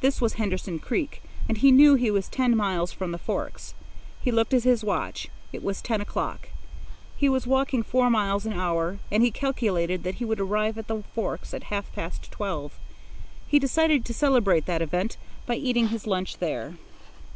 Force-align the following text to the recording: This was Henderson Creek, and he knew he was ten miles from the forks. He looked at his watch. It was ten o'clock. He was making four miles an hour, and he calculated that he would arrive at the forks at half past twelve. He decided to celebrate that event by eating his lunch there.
This 0.00 0.20
was 0.20 0.32
Henderson 0.32 0.80
Creek, 0.80 1.22
and 1.48 1.56
he 1.56 1.70
knew 1.70 1.94
he 1.94 2.10
was 2.10 2.28
ten 2.28 2.56
miles 2.56 2.90
from 2.90 3.12
the 3.12 3.16
forks. 3.16 3.74
He 4.20 4.32
looked 4.32 4.52
at 4.52 4.64
his 4.64 4.82
watch. 4.82 5.28
It 5.52 5.62
was 5.62 5.80
ten 5.80 6.00
o'clock. 6.00 6.48
He 7.16 7.28
was 7.28 7.46
making 7.46 7.84
four 7.84 8.10
miles 8.10 8.44
an 8.44 8.54
hour, 8.54 8.98
and 9.12 9.22
he 9.22 9.30
calculated 9.30 10.02
that 10.02 10.16
he 10.16 10.24
would 10.24 10.40
arrive 10.40 10.78
at 10.78 10.88
the 10.88 11.04
forks 11.14 11.54
at 11.54 11.62
half 11.70 11.92
past 11.92 12.32
twelve. 12.32 12.72
He 13.46 13.60
decided 13.60 14.04
to 14.04 14.12
celebrate 14.12 14.66
that 14.66 14.82
event 14.82 15.16
by 15.46 15.54
eating 15.54 15.90
his 15.90 16.08
lunch 16.08 16.38
there. 16.38 16.74